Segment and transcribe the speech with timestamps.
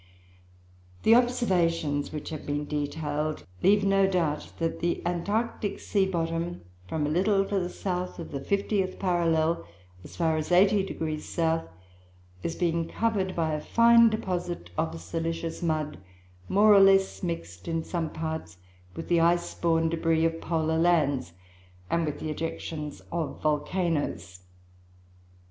[1.03, 7.05] The observations which have been detailed leave no doubt that the Antarctic sea bottom, from
[7.05, 9.63] a little to the south of the fiftieth parallel,
[10.03, 11.65] as far as 80° S.,
[12.41, 15.99] is being covered by a fine deposit of silicious mud,
[16.49, 18.57] more or less mixed, in some parts,
[18.95, 21.33] with the ice borne débris of polar lands
[21.91, 24.39] and with the ejections of volcanoes.